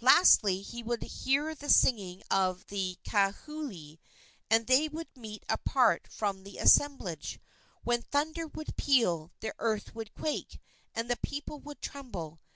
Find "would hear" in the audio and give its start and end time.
0.82-1.54